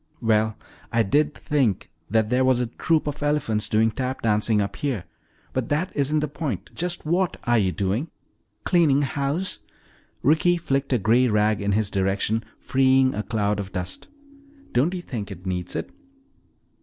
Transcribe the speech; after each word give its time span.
"Well, 0.19 0.57
I 0.91 1.03
did 1.03 1.35
think 1.35 1.91
that 2.09 2.31
there 2.31 2.43
was 2.43 2.59
a 2.59 2.65
troop 2.65 3.05
of 3.05 3.21
elephants 3.21 3.69
doing 3.69 3.91
tap 3.91 4.23
dancing 4.23 4.59
up 4.59 4.77
here. 4.77 5.03
But 5.53 5.69
that 5.69 5.91
isn't 5.95 6.21
the 6.21 6.27
point 6.27 6.71
just 6.73 7.05
what 7.05 7.37
are 7.43 7.59
you 7.59 7.71
doing?" 7.71 8.09
"Cleaning 8.63 9.03
house." 9.03 9.59
Ricky 10.23 10.57
flicked 10.57 10.91
a 10.91 10.97
gray 10.97 11.27
rag 11.27 11.61
in 11.61 11.73
his 11.73 11.91
direction 11.91 12.43
freeing 12.57 13.13
a 13.13 13.21
cloud 13.21 13.59
of 13.59 13.73
dust. 13.73 14.07
"Don't 14.71 14.95
you 14.95 15.03
think 15.03 15.29
it 15.29 15.45
needs 15.45 15.75
it?" 15.75 15.91